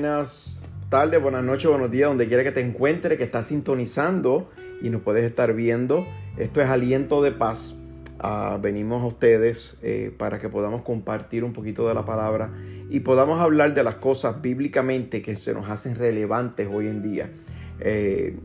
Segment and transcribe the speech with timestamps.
[0.00, 4.48] buenas tardes, buenas noches, buenos días, donde quiera que te encuentre, que estás sintonizando
[4.80, 6.06] y nos puedes estar viendo.
[6.36, 7.74] Esto es Aliento de Paz.
[8.20, 12.52] Ah, venimos a ustedes eh, para que podamos compartir un poquito de la palabra
[12.88, 17.30] y podamos hablar de las cosas bíblicamente que se nos hacen relevantes hoy en día.
[17.80, 18.38] Eh,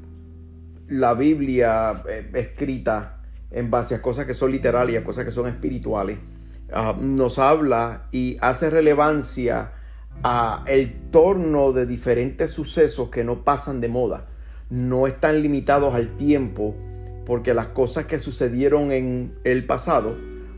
[0.88, 5.48] la Biblia eh, escrita en base a cosas que son literales y cosas que son
[5.48, 6.18] espirituales,
[6.72, 9.74] ah, nos habla y hace relevancia
[10.22, 14.28] a el torno de diferentes sucesos que no pasan de moda.
[14.70, 16.76] No están limitados al tiempo,
[17.26, 20.16] porque las cosas que sucedieron en el pasado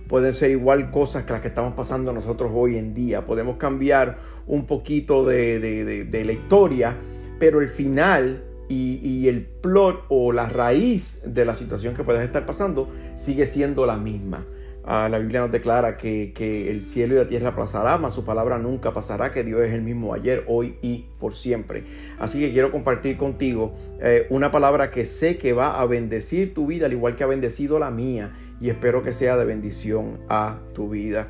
[0.08, 3.26] pueden ser igual cosas que las que estamos pasando nosotros hoy en día.
[3.26, 6.96] Podemos cambiar un poquito de, la historia,
[7.40, 12.46] pero el final y, el plot o la raíz de la situación que puedas estar
[12.46, 14.46] pasando sigue siendo la misma.
[14.88, 16.32] Ah, la Biblia nos declara que,
[16.70, 19.82] el cielo y la tierra pasará, mas su palabra nunca pasará, que Dios es el
[19.82, 21.84] mismo ayer, hoy y por siempre.
[22.20, 26.68] Así que quiero compartir contigo eh, una palabra que sé que va a bendecir tu
[26.68, 30.60] vida, al igual que ha bendecido la mía, y espero que sea de bendición a
[30.76, 31.30] tu vida.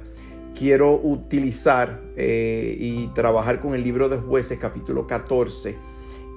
[0.53, 5.77] Quiero utilizar eh, y trabajar con el libro de jueces capítulo 14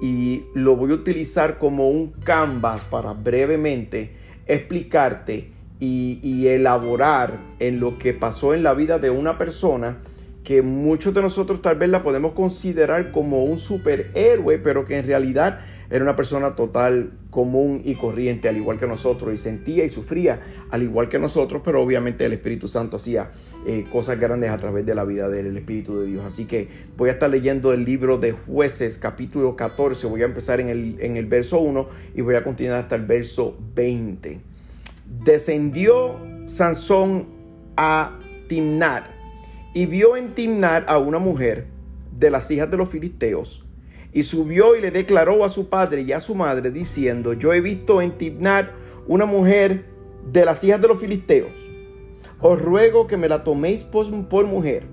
[0.00, 4.12] y lo voy a utilizar como un canvas para brevemente
[4.47, 9.98] explicarte y, elaborar en lo que pasó en la vida de una persona
[10.43, 15.06] que muchos de nosotros tal vez la podemos considerar como un superhéroe, pero que en
[15.06, 19.91] realidad era una persona total común y corriente, al igual que nosotros, y sentía y
[19.91, 20.41] sufría
[20.71, 23.31] al igual que nosotros, pero obviamente el Espíritu Santo hacía
[23.67, 26.25] eh, cosas grandes a través de la vida del Espíritu de Dios.
[26.25, 30.61] Así que voy a estar leyendo el libro de jueces, capítulo 14, voy a empezar
[30.61, 34.58] en el, en el verso 1 y voy a continuar hasta el verso 20
[35.09, 37.27] descendió Sansón
[37.77, 39.05] a Timnat
[39.75, 41.66] y vio en Timnat a una mujer
[42.19, 43.65] de las hijas de los filisteos
[44.12, 47.60] y subió y le declaró a su padre y a su madre diciendo, yo he
[47.60, 48.71] visto en Timnat
[49.06, 49.84] una mujer
[50.32, 51.53] de las hijas de los filisteos,
[52.41, 54.84] os ruego que me la toméis por, mujer.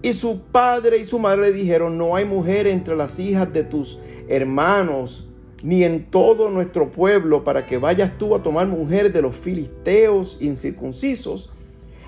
[0.00, 3.64] Y su padre y su madre le dijeron, no hay mujer entre las hijas de
[3.64, 5.27] tus hermanos
[5.62, 10.38] ni en todo nuestro pueblo para que vayas tú a tomar mujer de los filisteos
[10.40, 11.52] incircuncisos.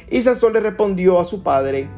[0.09, 1.89] Y Sansón le respondió a su padre,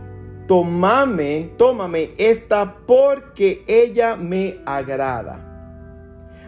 [0.46, 5.48] tómame, tómame esta porque ella me agrada.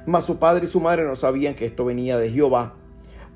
[0.07, 2.75] Mas su padre y su madre no sabían que esto venía de Jehová,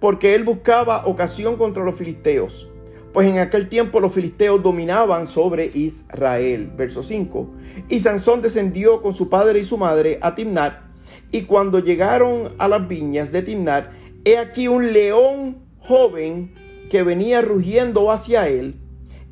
[0.00, 2.70] porque él buscaba ocasión contra los filisteos,
[3.12, 6.70] pues en aquel tiempo los filisteos dominaban sobre Israel.
[6.76, 7.48] Verso 5.
[7.88, 10.87] Y Sansón descendió con su padre y su madre a Timnat,
[11.30, 13.90] y cuando llegaron a las viñas de Timnar,
[14.24, 16.52] he aquí un león joven
[16.90, 18.76] que venía rugiendo hacia él.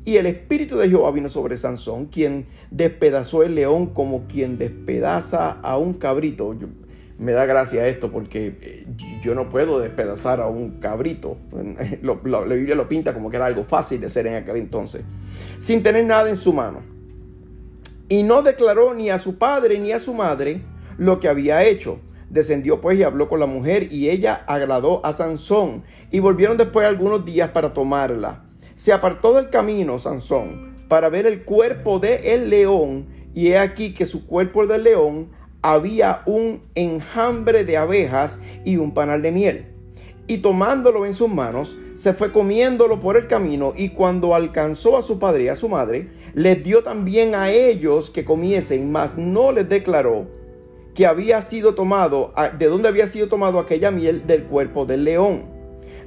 [0.05, 5.51] Y el espíritu de Jehová vino sobre Sansón, quien despedazó el león como quien despedaza
[5.51, 6.55] a un cabrito.
[7.17, 8.85] me da gracia esto porque eh,
[9.23, 11.37] yo no puedo despedazar a un cabrito.
[12.01, 15.03] la Biblia lo pinta como que era algo fácil de hacer en aquel entonces.
[15.57, 16.81] Sin tener nada en su mano.
[18.07, 20.61] Y no declaró ni a su padre ni a su madre
[20.97, 21.99] lo que había hecho.
[22.29, 26.85] Descendió pues y habló con la mujer y ella agradó a Sansón y volvieron después
[26.85, 28.43] algunos días para tomarla.
[28.75, 33.93] Se apartó del camino Sansón para ver el cuerpo de el león y he aquí
[33.93, 35.29] que su cuerpo del león
[35.61, 39.65] había un enjambre de abejas y un panal de miel.
[40.27, 45.01] Y tomándolo en sus manos, se fue comiéndolo por el camino y cuando alcanzó a
[45.01, 49.53] su padre y a su madre, les dio también a ellos que comiesen, mas no
[49.53, 50.27] les declaró
[50.97, 55.45] que había sido tomado, de dónde había sido tomado aquella miel del cuerpo del león.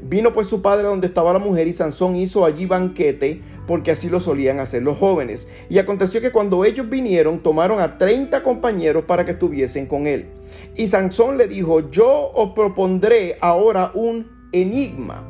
[0.03, 4.09] Vino pues su padre donde estaba la mujer y Sansón hizo allí banquete porque así
[4.09, 5.49] lo solían hacer los jóvenes.
[5.69, 10.27] Y aconteció que cuando ellos vinieron tomaron a 30 compañeros para que estuviesen con él.
[10.75, 15.23] Y Sansón le dijo, yo os propondré ahora un enigma,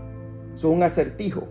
[0.55, 1.49] es un acertijo.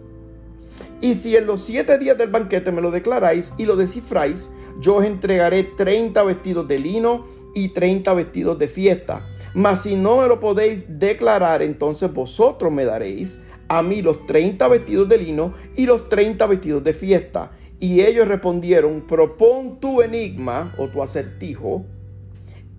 [1.00, 4.96] Y si en los siete días del banquete me lo declaráis y lo descifráis, yo
[4.96, 7.26] os entregaré 30 vestidos de lino
[7.56, 9.26] y 30 vestidos de fiesta.
[9.54, 14.68] Mas si no me lo podéis declarar, entonces vosotros me daréis a mí los 30
[14.68, 17.52] vestidos de lino y los 30 vestidos de fiesta.
[17.80, 21.86] Y ellos respondieron, propon tu enigma o tu acertijo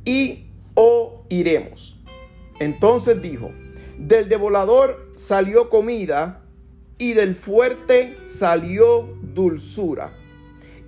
[0.05, 1.99] y oiremos.
[2.59, 3.51] Entonces dijo,
[3.99, 6.43] del devolador salió comida
[6.99, 10.13] y del fuerte salió dulzura.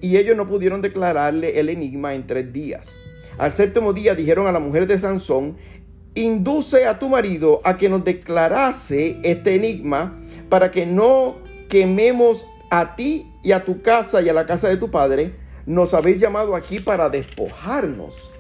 [0.01, 2.95] Y ellos no pudieron declararle el enigma en tres días.
[3.39, 5.57] Al séptimo día dijeron a la mujer de Sansón,
[6.15, 10.19] induce a tu marido a que nos declarase este enigma
[10.49, 11.37] para que no
[11.69, 15.35] quememos a ti y a tu casa y a la casa de tu padre,
[15.67, 18.31] nos habéis llamado aquí para despojarnos.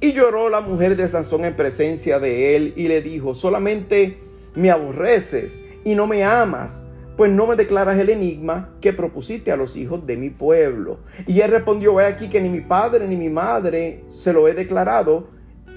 [0.00, 4.18] Y lloró la mujer de Sansón en presencia de él y le dijo, solamente
[4.54, 6.86] me aborreces y no me amas,
[7.16, 11.00] pues no me declaras el enigma que propusiste a los hijos de mi pueblo.
[11.26, 14.54] Y él respondió, ve aquí que ni mi padre ni mi madre se lo he
[14.54, 15.28] declarado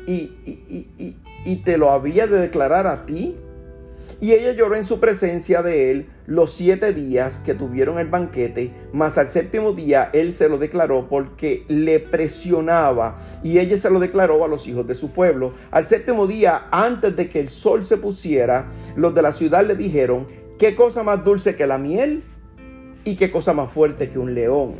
[0.07, 3.35] y, y, y te lo había de declarar a ti.
[4.21, 8.71] Y ella lloró en su presencia de él los siete días que tuvieron el banquete,
[8.93, 13.99] mas al séptimo día él se lo declaró porque le presionaba y ella se lo
[13.99, 15.53] declaró a los hijos de su pueblo.
[15.69, 19.75] Al séptimo día, antes de que el sol se pusiera, los de la ciudad le
[19.75, 22.23] dijeron, ¿qué cosa más dulce que la miel?
[23.03, 24.75] ¿Y qué cosa más fuerte que un león?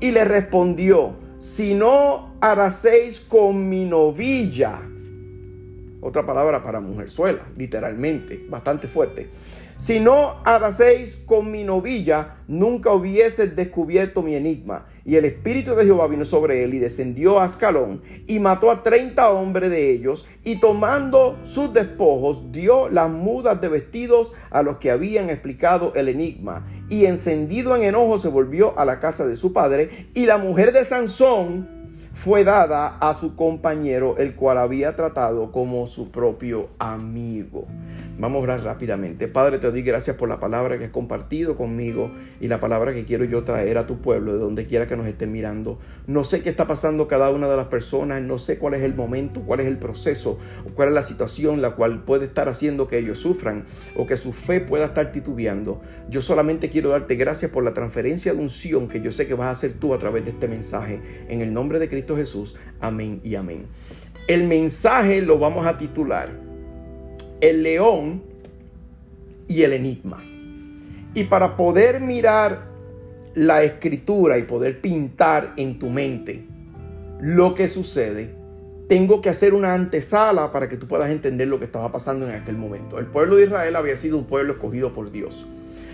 [0.00, 4.80] Y le respondió, si no haraseis con mi novilla,
[6.00, 9.28] otra palabra para mujerzuela, literalmente, bastante fuerte.
[9.80, 14.84] Si no hacéis con mi novilla, nunca hubieses descubierto mi enigma.
[15.06, 18.82] Y el espíritu de Jehová vino sobre él y descendió a Ascalón y mató a
[18.82, 24.76] treinta hombres de ellos y tomando sus despojos dio las mudas de vestidos a los
[24.76, 26.66] que habían explicado el enigma.
[26.90, 30.74] Y encendido en enojo se volvió a la casa de su padre y la mujer
[30.74, 31.79] de Sansón
[32.22, 37.66] fue dada a su compañero, el cual había tratado como su propio amigo.
[38.18, 39.26] Vamos a orar rápidamente.
[39.26, 43.06] Padre, te doy gracias por la palabra que has compartido conmigo y la palabra que
[43.06, 45.78] quiero yo traer a tu pueblo, de donde quiera que nos estén mirando.
[46.06, 48.94] No sé qué está pasando cada una de las personas, no sé cuál es el
[48.94, 50.38] momento, cuál es el proceso,
[50.74, 53.64] cuál es la situación la cual puede estar haciendo que ellos sufran
[53.96, 55.80] o que su fe pueda estar titubeando.
[56.10, 59.46] Yo solamente quiero darte gracias por la transferencia de unción que yo sé que vas
[59.46, 61.00] a hacer tú a través de este mensaje.
[61.30, 62.56] En el nombre de Cristo Jesús.
[62.80, 63.66] Amén y amén.
[64.26, 66.50] El mensaje lo vamos a titular
[67.40, 68.22] el león
[69.48, 70.22] y el enigma.
[71.14, 72.70] Y para poder mirar
[73.34, 76.44] la escritura y poder pintar en tu mente
[77.20, 78.34] lo que sucede,
[78.88, 82.34] tengo que hacer una antesala para que tú puedas entender lo que estaba pasando en
[82.34, 82.98] aquel momento.
[82.98, 85.46] El pueblo de Israel había sido un pueblo escogido por Dios.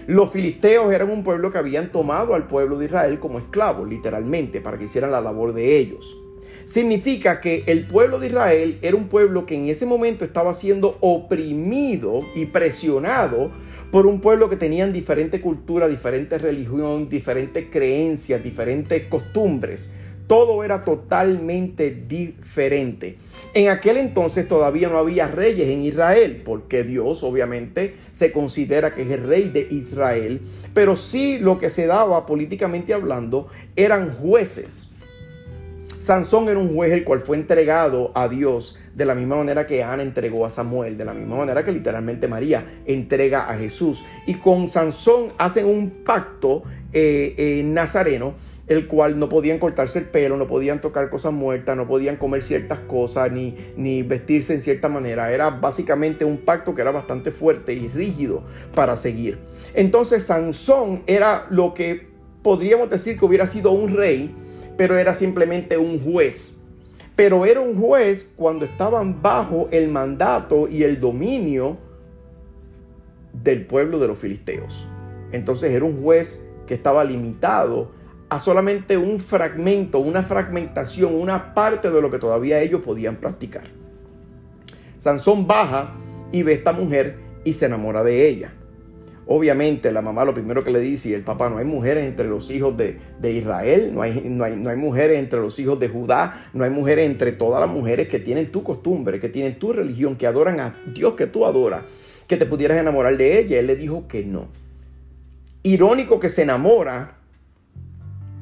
[0.07, 4.61] Los filisteos eran un pueblo que habían tomado al pueblo de Israel como esclavos, literalmente,
[4.61, 6.23] para que hicieran la labor de ellos
[6.67, 10.99] significa que el pueblo de Israel era un pueblo que en ese momento estaba siendo
[11.01, 13.53] oprimido y presionado
[13.91, 19.93] por un pueblo que tenían diferente cultura, diferente religión, diferentes creencias, diferentes costumbres.
[20.27, 23.17] Todo era totalmente diferente.
[23.55, 29.03] En aquel entonces todavía no había reyes en Israel, porque Dios obviamente se considera que
[29.03, 30.41] es el rey de Israel,
[30.75, 34.87] pero sí lo que se daba políticamente hablando eran jueces
[36.07, 39.83] Sansón era un juez el cual fue entregado a Dios de la misma manera que
[39.83, 44.05] Ana entregó a Samuel, de la misma manera que literalmente María entrega a Jesús.
[44.25, 46.63] Y con Sansón hacen un pacto
[46.93, 48.35] eh, eh, nazareno,
[48.67, 52.43] el cual no podían cortarse el pelo, no podían tocar cosas muertas, no podían comer
[52.43, 55.33] ciertas cosas, ni, ni vestirse en cierta manera.
[55.33, 58.43] Era básicamente un pacto que era bastante fuerte y rígido
[58.75, 59.39] para seguir.
[59.75, 62.09] Entonces Sansón era lo que
[62.43, 64.35] podríamos decir que hubiera sido un rey,
[64.77, 66.57] pero era simplemente un juez.
[67.15, 71.79] Pero era un juez cuando estaban bajo el mandato y el dominio
[73.33, 74.89] del pueblo de los filisteos.
[75.33, 77.96] Entonces era un juez que estaba limitado
[78.29, 83.65] a solamente un fragmento, una fragmentación, una parte de lo que todavía ellos podían practicar.
[84.99, 85.95] Sansón baja
[86.33, 88.53] y ve a esta mujer y se enamora de ella.
[89.29, 92.29] Obviamente la mamá lo primero que le dice y el papá, no hay mujeres entre
[92.29, 95.89] los hijos de, Israel, no hay, no, hay, no hay, mujeres entre los hijos de
[95.89, 99.73] Judá, no hay mujeres entre todas las mujeres que tienen tu costumbre, que tienen tu
[99.73, 101.83] religión, que adoran a Dios que tú adoras,
[102.29, 103.59] que te pudieras enamorar de ella.
[103.59, 104.47] Él le dijo que no.
[105.65, 107.16] Irónico que se enamora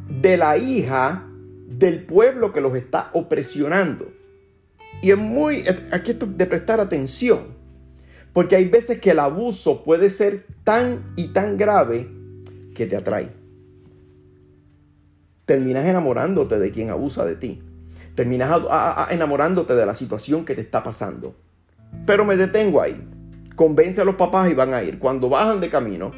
[0.08, 1.26] de la hija
[1.66, 4.12] del pueblo que los está opresionando.
[5.02, 7.54] Y es muy, aquí de prestar atención.
[8.32, 12.08] Porque hay veces que el abuso puede ser tan y tan grave
[12.74, 13.30] que te atrae.
[15.44, 17.62] Terminas enamorándote de quien abusa de ti.
[18.14, 18.62] Terminas
[19.10, 21.34] enamorándote de la situación que te está pasando.
[22.06, 23.00] Pero me detengo ahí.
[23.54, 24.98] Convence a los papás y van a ir.
[24.98, 26.12] Cuando bajan de camino,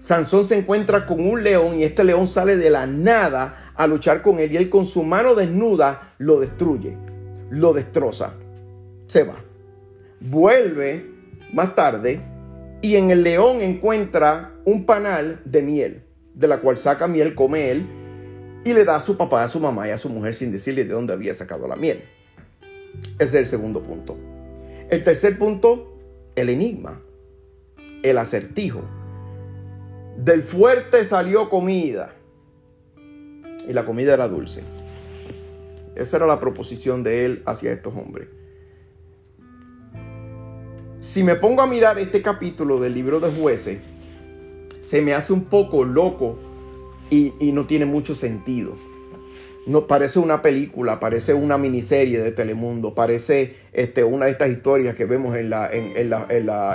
[0.00, 4.22] Sansón se encuentra con un león y este león sale de la nada a luchar
[4.22, 6.96] con él y él con su mano desnuda lo destruye,
[7.50, 8.32] lo destroza.
[9.06, 9.36] Se va.
[10.20, 11.04] Vuelve
[11.52, 12.22] más tarde
[12.80, 16.02] y en el león encuentra un panal de miel,
[16.34, 17.86] de la cual saca miel, come él
[18.64, 20.84] y le da a su papá, a su mamá y a su mujer sin decirle
[20.84, 22.04] de dónde había sacado la miel.
[23.18, 24.16] Ese es el segundo punto.
[24.88, 25.98] El tercer punto,
[26.36, 27.02] el enigma,
[28.02, 28.82] el acertijo.
[30.24, 32.14] Del fuerte salió comida
[33.66, 34.62] y la comida era dulce.
[35.96, 38.28] Esa era la proposición de él hacia estos hombres.
[41.00, 43.78] Si me pongo a mirar este capítulo del libro de jueces,
[44.80, 46.38] se me hace un poco loco
[47.08, 48.76] y, y no tiene mucho sentido
[49.66, 54.96] no, parece una película, parece una miniserie de Telemundo, parece este, una de estas historias
[54.96, 56.26] que vemos en, la, en, la,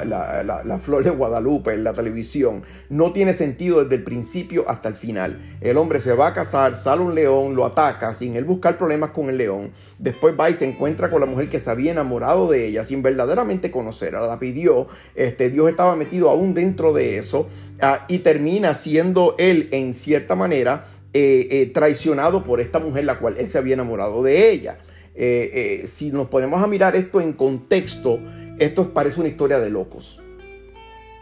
[0.05, 2.63] la, la, Flor de Guadalupe, en la televisión.
[2.89, 5.57] No tiene sentido desde el principio hasta el final.
[5.61, 9.09] El hombre se va a casar, sale un león, lo ataca sin él buscar problemas
[9.09, 9.71] con el león.
[9.97, 13.01] Después va y se encuentra con la mujer que se había enamorado de ella sin
[13.01, 14.25] verdaderamente conocerla.
[14.27, 17.47] La pidió, este, Dios estaba metido aún dentro de eso
[17.81, 20.85] ah, y termina siendo él en cierta manera
[21.17, 24.79] eh, eh, traicionado por esta mujer, la cual él se había enamorado de ella.
[25.15, 28.19] Eh, si nos ponemos a mirar esto en contexto,
[28.59, 30.21] esto parece una historia de locos.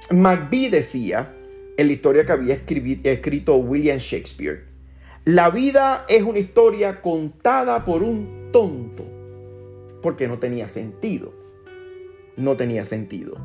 [0.09, 1.35] McBee decía,
[1.77, 4.63] en la historia que había escrito William Shakespeare,
[5.25, 9.05] la vida es una historia contada por un tonto,
[10.01, 11.35] porque no tenía sentido.
[12.35, 13.38] No tenía sentido.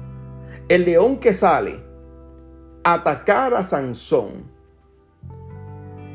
[0.70, 1.78] El león que sale
[2.84, 4.56] a atacar a Sansón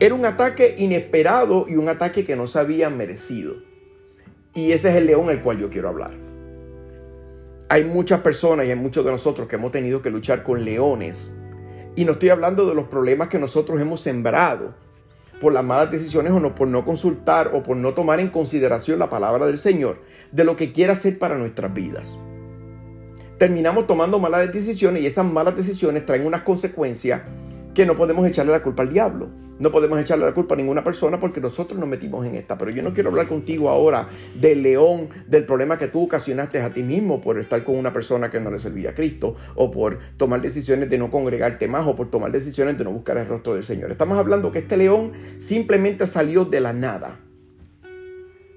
[0.03, 3.55] era un ataque inesperado y un ataque que no se había merecido.
[4.53, 6.11] Y ese es el león del cual yo quiero hablar.
[7.69, 11.33] Hay muchas personas y hay muchos de nosotros que hemos tenido que luchar con leones.
[11.95, 14.75] Y no estoy hablando de los problemas que nosotros hemos sembrado
[15.39, 18.99] por las malas decisiones o no, por no consultar o por no tomar en consideración
[18.99, 19.99] la palabra del Señor,
[20.33, 22.17] de lo que quiere hacer para nuestras vidas.
[23.37, 27.21] Terminamos tomando malas decisiones y esas malas decisiones traen unas consecuencias
[27.73, 29.29] que no podemos echarle la culpa al diablo.
[29.59, 32.57] No podemos echarle la culpa a ninguna persona porque nosotros nos metimos en esta.
[32.57, 36.73] Pero yo no quiero hablar contigo ahora del león, del problema que tú ocasionaste a
[36.73, 39.99] ti mismo por estar con una persona que no le servía a Cristo, o por
[40.17, 43.53] tomar decisiones de no congregarte más, o por tomar decisiones de no buscar el rostro
[43.53, 43.91] del Señor.
[43.91, 47.19] Estamos hablando que este león simplemente salió de la nada.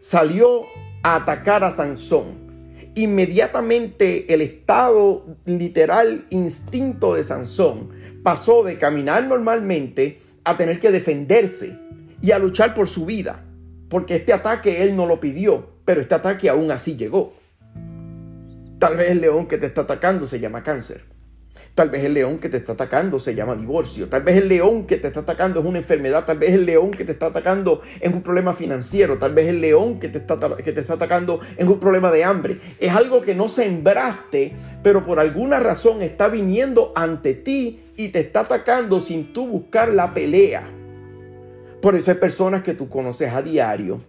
[0.00, 0.62] Salió
[1.02, 2.46] a atacar a Sansón.
[2.94, 7.90] Inmediatamente el estado literal instinto de Sansón
[8.26, 11.78] pasó de caminar normalmente a tener que defenderse
[12.20, 13.44] y a luchar por su vida,
[13.88, 17.34] porque este ataque él no lo pidió, pero este ataque aún así llegó.
[18.80, 21.04] Tal vez el león que te está atacando se llama cáncer.
[21.76, 24.08] Tal vez el león que te está atacando se llama divorcio.
[24.08, 26.24] Tal vez el león que te está atacando es una enfermedad.
[26.24, 29.18] Tal vez el león que te está atacando es un problema financiero.
[29.18, 32.24] Tal vez el león que te está, que te está atacando es un problema de
[32.24, 32.58] hambre.
[32.80, 38.20] Es algo que no sembraste, pero por alguna razón está viniendo ante ti y te
[38.20, 40.66] está atacando sin tú buscar la pelea.
[41.82, 44.00] Por eso hay personas que tú conoces a diario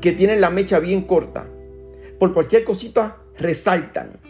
[0.00, 1.46] que tienen la mecha bien corta.
[2.18, 4.24] Por cualquier cosita resaltan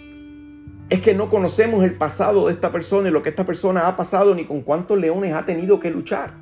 [0.88, 3.96] es que no conocemos el pasado de esta persona y lo que esta persona ha
[3.96, 6.34] pasado ni con cuántos leones ha tenido que luchar.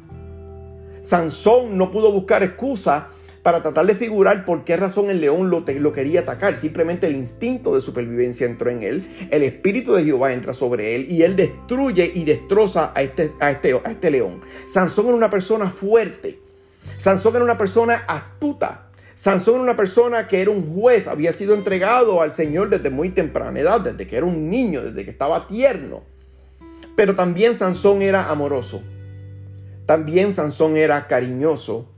[1.03, 3.09] Sansón no pudo buscar excusa
[3.43, 6.57] para tratar de figurar por qué razón el león lo, quería atacar.
[6.57, 11.07] Simplemente el instinto de supervivencia entró en él, el espíritu de Jehová entra sobre él
[11.11, 14.41] y él destruye y destroza a este, a este, a este león.
[14.67, 16.39] Sansón era una persona fuerte.
[16.97, 18.89] Sansón era una persona astuta.
[19.15, 23.11] Sansón era una persona que era un juez, había sido entregado al Señor desde muy
[23.11, 26.03] temprana edad, desde que era un niño, desde que estaba tierno.
[26.97, 28.83] Pero también Sansón era amoroso.
[29.87, 31.89] También Sansón era cariñoso.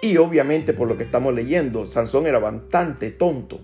[0.00, 3.60] Y obviamente por lo que estamos leyendo, Sansón era bastante tonto.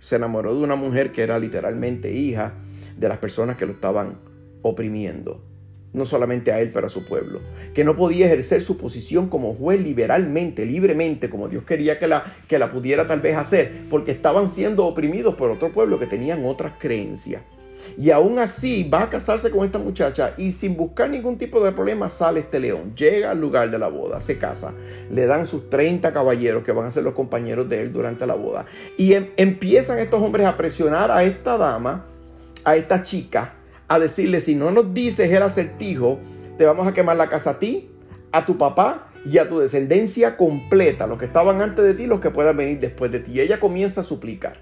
[0.00, 2.54] Se enamoró de una mujer que era literalmente hija
[2.96, 4.18] de las personas que lo estaban
[4.62, 5.47] oprimiendo
[5.92, 7.40] no solamente a él, pero a su pueblo,
[7.74, 12.36] que no podía ejercer su posición como juez liberalmente, libremente, como Dios quería que la,
[12.46, 16.44] que la pudiera tal vez hacer, porque estaban siendo oprimidos por otro pueblo que tenían
[16.44, 17.42] otras creencias.
[17.96, 21.72] Y aún así va a casarse con esta muchacha y sin buscar ningún tipo de
[21.72, 24.74] problema sale este león, llega al lugar de la boda, se casa,
[25.10, 28.34] le dan sus 30 caballeros que van a ser los compañeros de él durante la
[28.34, 28.66] boda.
[28.96, 32.04] Y em, empiezan estos hombres a presionar a esta dama,
[32.64, 33.54] a esta chica,
[33.88, 36.20] a decirle, si no nos dices el acertijo,
[36.58, 37.90] te vamos a quemar la casa a ti,
[38.32, 42.20] a tu papá y a tu descendencia completa, los que estaban antes de ti, los
[42.20, 43.32] que puedan venir después de ti.
[43.32, 44.58] Y ella comienza a suplicar.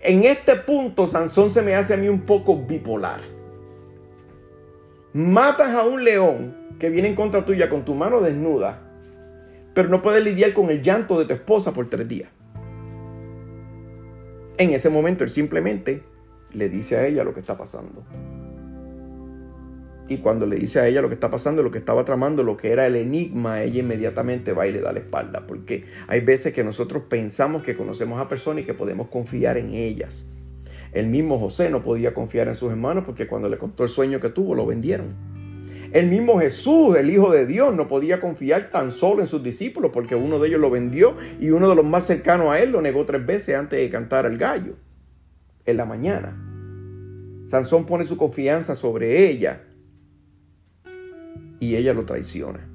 [0.00, 3.20] En este punto, Sansón se me hace a mí un poco bipolar.
[5.12, 8.80] Matas a un león que viene en contra tuya con tu mano desnuda,
[9.74, 12.30] pero no puedes lidiar con el llanto de tu esposa por tres días.
[14.56, 16.02] En ese momento él simplemente
[16.52, 18.04] le dice a ella lo que está pasando
[20.10, 22.56] y cuando le dice a ella lo que está pasando, lo que estaba tramando, lo
[22.56, 26.52] que era el enigma, ella inmediatamente va y le da la espalda, porque hay veces
[26.52, 30.28] que nosotros pensamos que conocemos a personas y que podemos confiar en ellas.
[30.92, 34.18] El mismo José no podía confiar en sus hermanos porque cuando le contó el sueño
[34.18, 35.14] que tuvo, lo vendieron.
[35.92, 39.92] El mismo Jesús, el Hijo de Dios, no podía confiar tan solo en sus discípulos
[39.94, 42.82] porque uno de ellos lo vendió y uno de los más cercanos a él lo
[42.82, 44.74] negó tres veces antes de cantar el gallo
[45.66, 46.36] en la mañana.
[47.46, 49.66] Sansón pone su confianza sobre ella
[51.60, 52.66] y ella lo traiciona.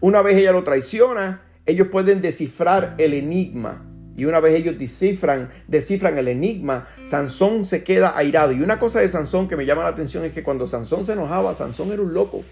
[0.00, 3.84] Una vez ella lo traiciona, ellos pueden descifrar el enigma.
[4.16, 8.52] Y una vez ellos descifran, descifran el enigma, Sansón se queda airado.
[8.52, 11.12] Y una cosa de Sansón que me llama la atención es que cuando Sansón se
[11.12, 12.42] enojaba, Sansón era un loco.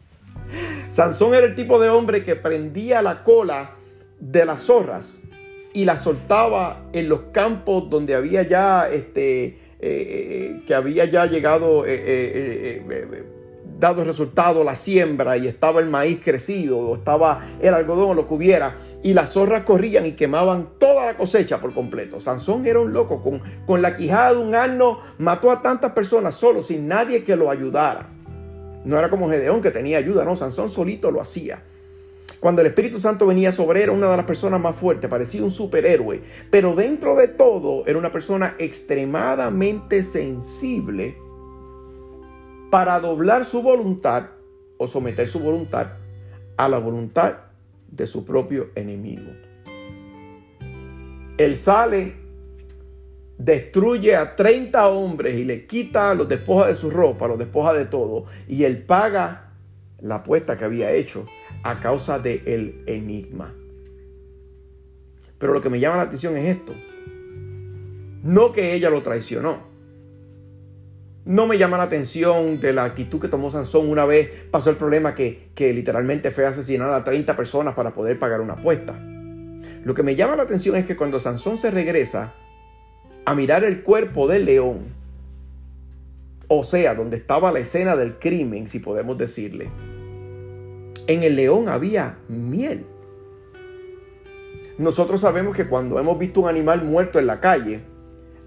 [0.88, 3.70] Sansón era el tipo de hombre que prendía la cola
[4.18, 5.22] de las zorras
[5.72, 11.24] y la soltaba en los campos donde había ya este eh, eh, que había ya
[11.24, 12.82] llegado eh,
[13.80, 18.34] dado resultado la siembra y estaba el maíz crecido o estaba el algodón lo que
[18.34, 22.20] hubiera y las zorras corrían y quemaban toda la cosecha por completo.
[22.20, 26.34] Sansón era un loco, con, con la quijada de un asno mató a tantas personas
[26.34, 28.06] solo sin nadie que lo ayudara.
[28.84, 31.62] No era como Gedeón que tenía ayuda, no, Sansón solito lo hacía.
[32.38, 35.42] Cuando el Espíritu Santo venía sobre él, era una de las personas más fuertes, parecía
[35.42, 41.16] un superhéroe, pero dentro de todo era una persona extremadamente sensible
[42.70, 44.26] para doblar su voluntad
[44.78, 45.88] o someter su voluntad
[46.56, 47.34] a la voluntad
[47.88, 49.32] de su propio enemigo.
[51.36, 52.14] Él sale,
[53.38, 57.86] destruye a 30 hombres y le quita, los despoja de su ropa, los despoja de
[57.86, 59.52] todo, y él paga
[60.00, 61.26] la apuesta que había hecho
[61.62, 63.54] a causa del enigma.
[65.38, 66.74] Pero lo que me llama la atención es esto.
[68.22, 69.69] No que ella lo traicionó.
[71.24, 74.76] No me llama la atención de la actitud que tomó Sansón una vez pasó el
[74.76, 78.98] problema que, literalmente fue asesinar a 30 personas para poder pagar una apuesta.
[79.84, 82.32] Lo que me llama la atención es que cuando Sansón se regresa
[83.26, 84.94] a mirar el cuerpo del león,
[86.48, 89.70] o sea, donde estaba la escena del crimen, si podemos decirle,
[91.06, 92.86] en el león había miel.
[94.78, 97.82] Nosotros sabemos que cuando hemos visto un animal muerto en la calle,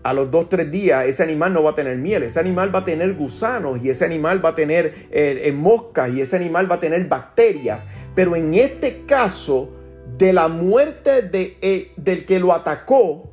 [0.03, 2.79] a los dos, tres días, ese animal no va a tener miel, ese animal va
[2.79, 6.69] a tener gusanos y ese animal va a tener eh, eh, moscas y ese animal
[6.69, 7.87] va a tener bacterias.
[8.13, 9.69] Pero en este caso,
[10.17, 13.31] de la muerte de, eh, del que lo atacó,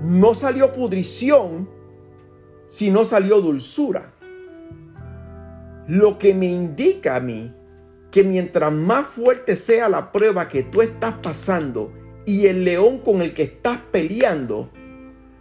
[0.00, 1.68] no salió pudrición,
[2.66, 4.14] sino salió dulzura.
[5.88, 7.52] Lo que me indica a mí
[8.10, 11.92] que mientras más fuerte sea la prueba que tú estás pasando
[12.26, 14.70] y el león con el que estás peleando,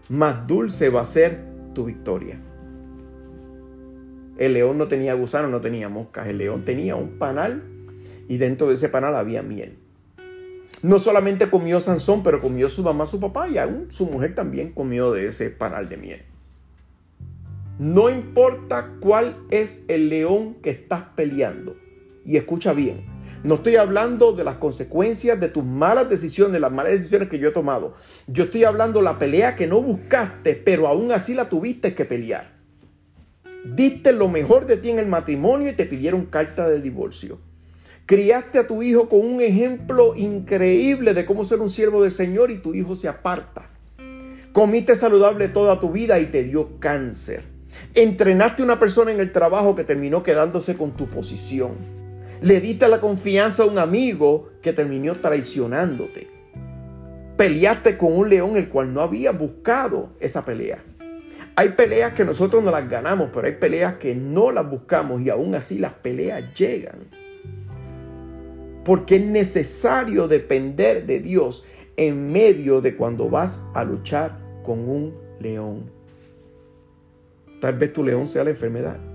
[0.10, 1.40] más dulce va a ser
[1.74, 2.40] tu victoria.
[4.38, 6.28] El león no tenía gusano, no tenía moscas.
[6.28, 7.64] El león tenía un panal
[8.28, 9.78] y dentro de ese panal había miel.
[10.82, 14.72] No solamente comió Sansón, pero comió su mamá, su papá y aún su mujer también
[14.72, 16.22] comió de ese panal de miel.
[17.78, 21.76] No importa cuál es el león que estás peleando.
[22.26, 23.06] Y escucha bien,
[23.42, 27.50] no estoy hablando de las consecuencias de tus malas decisiones, las malas decisiones que yo
[27.50, 27.94] he tomado.
[28.28, 32.04] Yo estoy hablando de la pelea que no buscaste, pero aún así la tuviste que
[32.04, 32.52] pelear.
[33.64, 37.40] Diste lo mejor de ti en el matrimonio y te pidieron carta de divorcio.
[38.06, 42.52] Criaste a tu hijo con un ejemplo increíble de cómo ser un siervo del Señor
[42.52, 43.70] y tu hijo se aparta.
[44.52, 47.44] Comiste saludable toda tu vida y te dio cáncer.
[47.94, 51.99] Entrenaste a una persona en el trabajo que terminó quedándose con tu posición
[52.42, 56.28] le diste la confianza a un amigo que terminó traicionándote.
[57.36, 60.84] Peleaste con un león el cual no había buscado esa pelea.
[61.56, 65.30] Hay peleas que nosotros no las ganamos, pero hay peleas que no las buscamos y
[65.30, 67.10] aún así las peleas llegan.
[68.86, 71.66] Porque es necesario depender de Dios
[71.98, 75.92] en medio de cuando vas a luchar con un león.
[77.60, 79.09] Tal vez tu león sea la enfermedad.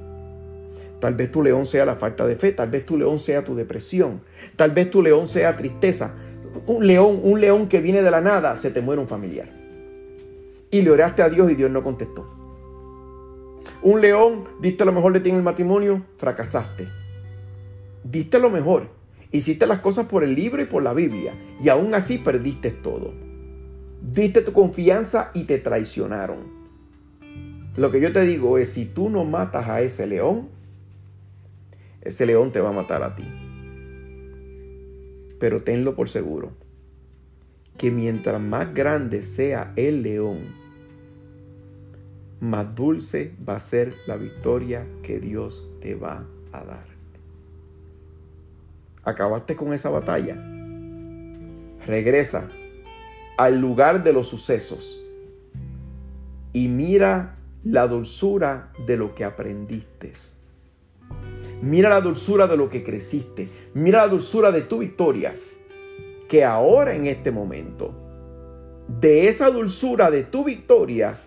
[1.04, 3.54] Tal vez tu león sea la falta de fe, tal vez tu león sea tu
[3.54, 4.22] depresión,
[4.56, 6.14] tal vez tu león sea tristeza.
[6.64, 9.50] Un león, un león que viene de la nada, se te muere un familiar.
[10.70, 12.26] Y le oraste a Dios y Dios no contestó.
[13.82, 16.88] Un león, diste lo mejor de ti en el matrimonio, fracasaste.
[18.02, 18.88] Diste lo mejor,
[19.30, 23.12] hiciste las cosas por el libro y por la Biblia, y aún así perdiste todo.
[24.00, 26.64] Diste tu confianza y te traicionaron.
[27.76, 30.53] Lo que yo te digo es, si tú no matas a ese león,
[32.04, 33.24] ese león te va a matar a ti.
[35.38, 36.52] Pero tenlo por seguro,
[37.76, 40.54] que mientras más grande sea el león,
[42.40, 46.86] más dulce va a ser la victoria que Dios te va a dar.
[49.02, 50.36] Acabaste con esa batalla.
[51.86, 52.50] Regresa
[53.36, 55.02] al lugar de los sucesos
[56.52, 60.12] y mira la dulzura de lo que aprendiste
[61.62, 63.48] Mira la dulzura de lo que creciste.
[63.74, 65.34] Mira la dulzura de tu victoria.
[66.28, 67.94] Que ahora en este momento,
[68.88, 71.18] de esa dulzura de tu victoria,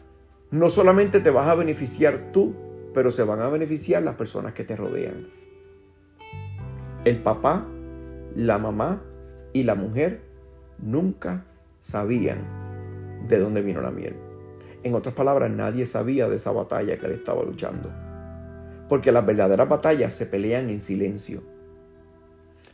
[0.51, 2.55] no solamente te vas a beneficiar tú,
[2.93, 5.27] pero se van a beneficiar las personas que te rodean.
[7.05, 7.65] El papá,
[8.35, 9.01] la mamá
[9.53, 10.21] y la mujer
[10.79, 11.45] nunca
[11.79, 12.39] sabían
[13.27, 14.15] de dónde vino la miel.
[14.83, 17.89] En otras palabras, nadie sabía de esa batalla que él estaba luchando.
[18.89, 21.43] Porque las verdaderas batallas se pelean en silencio.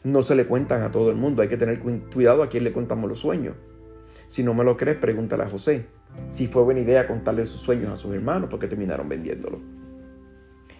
[0.04, 1.42] No se le cuentan a todo el mundo.
[1.42, 3.56] Hay que tener cuidado a quién le contamos los sueños.
[4.28, 5.88] Si no me lo crees, pregúntale a José.
[6.30, 9.60] Si fue buena idea contarle sus sueños a sus hermanos porque terminaron vendiéndolo.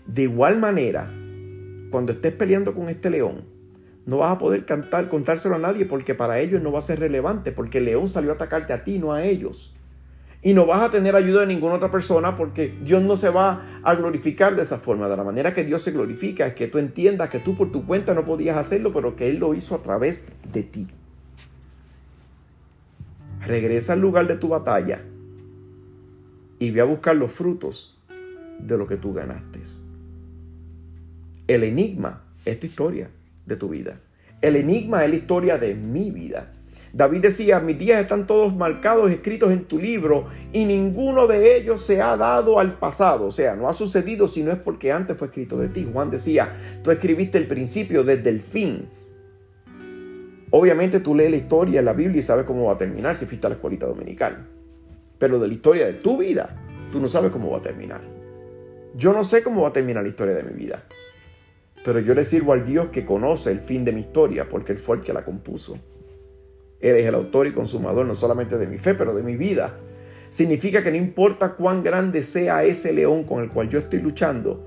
[0.06, 1.10] De igual manera,
[1.90, 3.46] cuando estés peleando con este león,
[4.06, 7.00] no vas a poder cantar, contárselo a nadie porque para ellos no va a ser
[7.00, 9.76] relevante, porque el león salió a atacarte a ti, no a ellos.
[10.44, 13.80] Y no vas a tener ayuda de ninguna otra persona porque Dios no se va
[13.82, 15.08] a glorificar de esa forma.
[15.08, 17.86] De la manera que Dios se glorifica es que tú entiendas que tú por tu
[17.86, 20.88] cuenta no podías hacerlo, pero que Él lo hizo a través de ti.
[23.46, 25.02] Regresa al lugar de tu batalla
[26.60, 27.98] y ve a buscar los frutos
[28.60, 29.62] de lo que tú ganaste.
[31.48, 33.10] El enigma es tu historia
[33.46, 34.00] de tu vida.
[34.42, 36.52] El enigma es la historia de mi vida.
[36.94, 41.84] David decía, mis días están todos marcados, escritos en tu libro, y ninguno de ellos
[41.84, 43.26] se ha dado al pasado.
[43.26, 45.90] O sea, no ha sucedido si no es porque antes fue escrito de ti.
[45.92, 48.88] Juan decía, tú escribiste el principio desde el fin.
[50.52, 53.48] Obviamente tú lees la historia la Biblia y sabes cómo va a terminar si fuiste
[53.48, 54.48] a la escuelita dominical.
[55.18, 56.56] Pero de la historia de tu vida,
[56.92, 58.02] tú no sabes cómo va a terminar.
[58.96, 60.84] Yo no sé cómo va a terminar la historia de mi vida.
[61.84, 64.78] Pero yo le sirvo al Dios que conoce el fin de mi historia, porque Él
[64.78, 65.80] fue el que la compuso.
[66.84, 69.78] Él es el autor y consumador no solamente de mi fe, pero de mi vida.
[70.30, 74.62] Significa que no importa cuán grande sea ese león con el cual yo estoy luchando,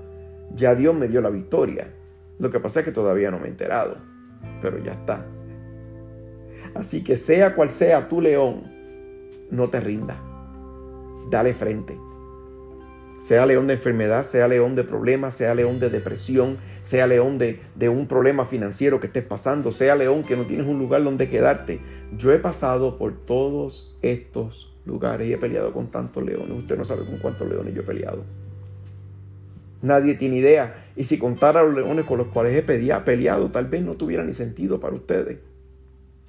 [0.55, 1.93] ya Dios me dio la victoria.
[2.39, 3.97] Lo que pasa es que todavía no me he enterado,
[4.63, 5.27] pero ya está.
[6.73, 8.63] Así que sea cual sea tu león,
[9.51, 10.19] no te rinda.
[11.29, 12.06] Dale frente.
[13.19, 17.59] Sea león de enfermedad, sea león de problemas, sea león de depresión, sea león de,
[17.75, 21.27] de, un problema financiero que estés pasando, sea león que no tienes un lugar donde
[21.27, 21.79] quedarte.
[22.15, 26.59] Yo he pasado por todos estos lugares y he peleado con tantos leones.
[26.59, 28.23] Usted no sabe con cuántos leones yo he peleado.
[29.81, 30.85] Nadie tiene idea.
[30.95, 34.33] Y si contara los leones con los cuales he peleado, tal vez no tuviera ni
[34.33, 35.37] sentido para ustedes.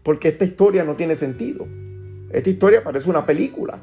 [0.02, 1.66] Porque esta historia no tiene sentido.
[2.30, 3.78] Esta historia parece una película.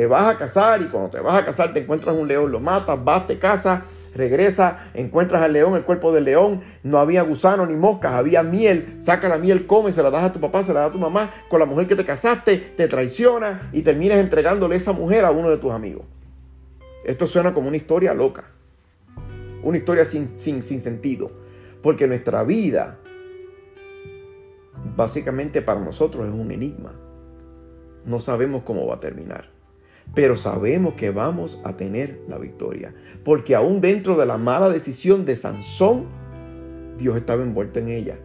[0.00, 2.58] Te vas a casar y cuando te vas a casar te encuentras un león, lo
[2.58, 3.82] matas, vas, te casas,
[4.14, 8.96] regresa, encuentras al león, el cuerpo del león, no había gusano ni moscas, había miel,
[8.96, 10.98] saca la miel, come, se la das a tu papá, se la das a tu
[10.98, 15.32] mamá, con la mujer que te casaste, te traiciona y terminas entregándole esa mujer a
[15.32, 16.06] uno de tus amigos.
[17.04, 18.44] Esto suena como una historia loca,
[19.62, 21.30] una historia sin, sin, sin sentido,
[21.82, 22.96] porque nuestra vida
[24.96, 26.94] básicamente para nosotros es un enigma.
[28.06, 29.59] No sabemos cómo va a terminar
[30.14, 32.94] pero sabemos que vamos a tener la victoria.
[33.24, 36.06] Porque aún dentro de la mala decisión de Sansón,
[36.98, 38.18] Dios estaba envuelto en ella.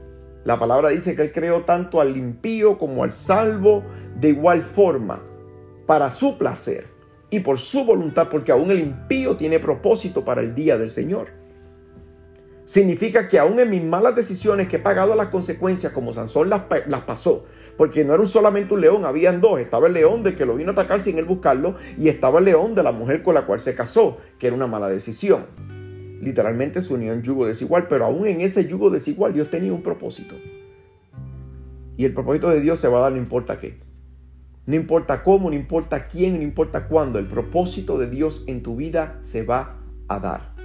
[0.43, 3.83] La palabra dice que Él creó tanto al impío como al salvo
[4.19, 5.21] de igual forma,
[5.85, 6.85] para su placer
[7.29, 11.27] y por su voluntad, porque aún el impío tiene propósito para el día del Señor.
[12.65, 16.63] Significa que aún en mis malas decisiones que he pagado las consecuencias como Sansón las,
[16.87, 17.45] las pasó,
[17.77, 19.59] porque no era solamente un león, habían dos.
[19.59, 22.45] Estaba el león de que lo vino a atacar sin él buscarlo y estaba el
[22.45, 25.45] león de la mujer con la cual se casó, que era una mala decisión.
[26.21, 29.83] Literalmente se unió en yugo desigual, pero aún en ese yugo desigual Dios tenía un
[29.83, 30.35] propósito.
[31.97, 33.77] Y el propósito de Dios se va a dar no importa qué.
[34.65, 37.19] No importa cómo, no importa quién, no importa cuándo.
[37.19, 40.55] El propósito de Dios en tu vida se va a dar.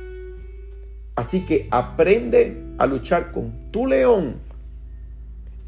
[1.16, 4.36] Así que aprende a luchar con tu león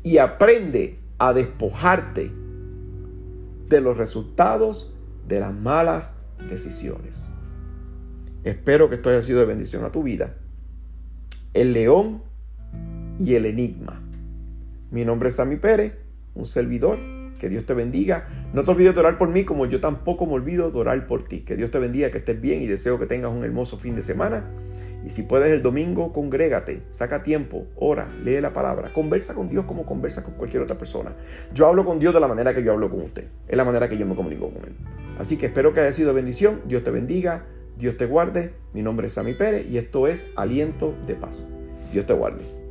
[0.02, 2.32] y aprende a despojarte
[3.68, 4.92] de los resultados
[5.28, 7.28] de las malas decisiones.
[8.42, 10.34] Espero que esto haya sido de bendición a tu vida.
[11.54, 12.22] El león
[13.20, 14.02] y el enigma.
[14.90, 15.92] Mi nombre es Sammy Pérez,
[16.34, 16.98] un servidor.
[17.38, 18.28] Que Dios te bendiga.
[18.52, 21.28] No te olvides de orar por mí como yo tampoco me olvido de orar por
[21.28, 21.42] ti.
[21.42, 24.02] Que Dios te bendiga, que estés bien y deseo que tengas un hermoso fin de
[24.02, 24.50] semana.
[25.04, 29.64] Y si puedes el domingo, congrégate, saca tiempo, ora, lee la palabra, conversa con Dios
[29.66, 31.12] como conversa con cualquier otra persona.
[31.52, 33.88] Yo hablo con Dios de la manera que yo hablo con usted, es la manera
[33.88, 34.76] que yo me comunico con Él.
[35.18, 37.44] Así que espero que haya sido bendición, Dios te bendiga,
[37.78, 38.54] Dios te guarde.
[38.72, 41.48] Mi nombre es Sammy Pérez y esto es Aliento de Paz.
[41.92, 42.61] Dios te guarde.